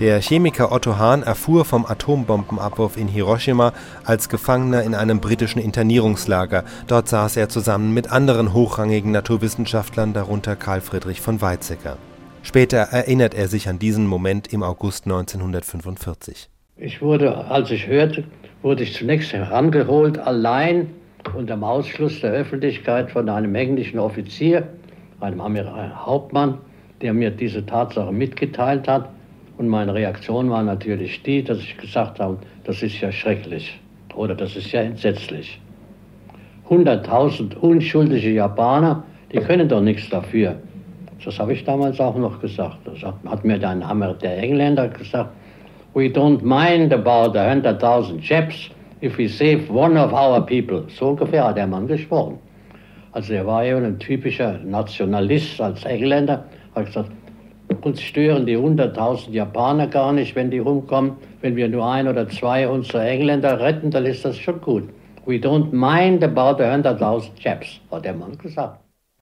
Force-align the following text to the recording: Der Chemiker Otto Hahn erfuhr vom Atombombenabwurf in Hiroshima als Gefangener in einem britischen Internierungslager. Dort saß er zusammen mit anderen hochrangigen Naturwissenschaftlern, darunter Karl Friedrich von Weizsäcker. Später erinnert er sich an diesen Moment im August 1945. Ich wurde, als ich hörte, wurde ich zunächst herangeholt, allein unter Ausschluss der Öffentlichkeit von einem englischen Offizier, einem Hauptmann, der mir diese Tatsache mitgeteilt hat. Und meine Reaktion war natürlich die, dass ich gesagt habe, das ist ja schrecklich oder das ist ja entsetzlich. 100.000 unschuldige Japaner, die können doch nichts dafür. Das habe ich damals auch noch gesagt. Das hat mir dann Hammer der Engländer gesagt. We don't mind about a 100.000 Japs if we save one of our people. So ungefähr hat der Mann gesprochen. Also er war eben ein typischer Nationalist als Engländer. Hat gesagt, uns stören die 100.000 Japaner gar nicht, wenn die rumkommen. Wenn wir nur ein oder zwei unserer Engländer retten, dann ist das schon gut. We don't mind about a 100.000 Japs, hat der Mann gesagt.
Der 0.00 0.18
Chemiker 0.22 0.72
Otto 0.72 0.96
Hahn 0.96 1.22
erfuhr 1.22 1.66
vom 1.66 1.84
Atombombenabwurf 1.84 2.96
in 2.96 3.06
Hiroshima 3.06 3.74
als 4.02 4.30
Gefangener 4.30 4.82
in 4.82 4.94
einem 4.94 5.20
britischen 5.20 5.60
Internierungslager. 5.60 6.64
Dort 6.86 7.08
saß 7.08 7.36
er 7.36 7.50
zusammen 7.50 7.92
mit 7.92 8.10
anderen 8.10 8.54
hochrangigen 8.54 9.12
Naturwissenschaftlern, 9.12 10.14
darunter 10.14 10.56
Karl 10.56 10.80
Friedrich 10.80 11.20
von 11.20 11.42
Weizsäcker. 11.42 11.98
Später 12.42 12.78
erinnert 12.78 13.34
er 13.34 13.48
sich 13.48 13.68
an 13.68 13.78
diesen 13.78 14.06
Moment 14.06 14.50
im 14.50 14.62
August 14.62 15.04
1945. 15.04 16.48
Ich 16.78 17.02
wurde, 17.02 17.36
als 17.50 17.70
ich 17.70 17.86
hörte, 17.86 18.24
wurde 18.62 18.84
ich 18.84 18.94
zunächst 18.94 19.34
herangeholt, 19.34 20.16
allein 20.16 20.94
unter 21.36 21.62
Ausschluss 21.62 22.22
der 22.22 22.32
Öffentlichkeit 22.32 23.10
von 23.10 23.28
einem 23.28 23.54
englischen 23.54 23.98
Offizier, 23.98 24.66
einem 25.20 25.42
Hauptmann, 25.42 26.56
der 27.02 27.12
mir 27.12 27.30
diese 27.30 27.66
Tatsache 27.66 28.12
mitgeteilt 28.12 28.88
hat. 28.88 29.10
Und 29.60 29.68
meine 29.68 29.92
Reaktion 29.92 30.48
war 30.48 30.62
natürlich 30.62 31.22
die, 31.22 31.44
dass 31.44 31.58
ich 31.58 31.76
gesagt 31.76 32.18
habe, 32.18 32.38
das 32.64 32.82
ist 32.82 32.98
ja 33.02 33.12
schrecklich 33.12 33.78
oder 34.14 34.34
das 34.34 34.56
ist 34.56 34.72
ja 34.72 34.80
entsetzlich. 34.80 35.60
100.000 36.70 37.56
unschuldige 37.58 38.30
Japaner, 38.30 39.04
die 39.30 39.36
können 39.36 39.68
doch 39.68 39.82
nichts 39.82 40.08
dafür. 40.08 40.56
Das 41.22 41.38
habe 41.38 41.52
ich 41.52 41.62
damals 41.62 42.00
auch 42.00 42.16
noch 42.16 42.40
gesagt. 42.40 42.78
Das 42.86 43.02
hat 43.02 43.44
mir 43.44 43.58
dann 43.58 43.86
Hammer 43.86 44.14
der 44.14 44.38
Engländer 44.38 44.88
gesagt. 44.88 45.28
We 45.92 46.04
don't 46.04 46.40
mind 46.40 46.90
about 46.94 47.38
a 47.38 47.52
100.000 47.52 48.18
Japs 48.22 48.70
if 49.02 49.18
we 49.18 49.28
save 49.28 49.70
one 49.70 50.02
of 50.02 50.14
our 50.14 50.40
people. 50.40 50.84
So 50.88 51.08
ungefähr 51.10 51.44
hat 51.44 51.58
der 51.58 51.66
Mann 51.66 51.86
gesprochen. 51.86 52.38
Also 53.12 53.34
er 53.34 53.46
war 53.46 53.62
eben 53.62 53.84
ein 53.84 53.98
typischer 53.98 54.58
Nationalist 54.64 55.60
als 55.60 55.84
Engländer. 55.84 56.46
Hat 56.74 56.86
gesagt, 56.86 57.10
uns 57.84 58.00
stören 58.02 58.46
die 58.46 58.56
100.000 58.56 59.30
Japaner 59.30 59.86
gar 59.86 60.12
nicht, 60.12 60.34
wenn 60.36 60.50
die 60.50 60.58
rumkommen. 60.58 61.12
Wenn 61.40 61.56
wir 61.56 61.68
nur 61.68 61.90
ein 61.90 62.08
oder 62.08 62.28
zwei 62.28 62.68
unserer 62.68 63.06
Engländer 63.06 63.60
retten, 63.60 63.90
dann 63.90 64.06
ist 64.06 64.24
das 64.24 64.36
schon 64.36 64.60
gut. 64.60 64.88
We 65.26 65.36
don't 65.36 65.70
mind 65.72 66.24
about 66.24 66.62
a 66.62 66.74
100.000 66.74 67.30
Japs, 67.38 67.80
hat 67.90 68.04
der 68.04 68.14
Mann 68.14 68.36
gesagt. 68.38 68.80